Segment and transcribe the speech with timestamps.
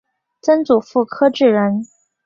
[0.41, 1.83] 曾祖父柯志仁。